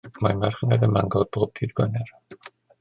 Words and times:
Mae 0.27 0.37
marchnad 0.43 0.85
ym 0.87 0.95
Mangor 0.95 1.29
bob 1.37 1.55
dydd 1.61 1.77
Gwener. 1.81 2.13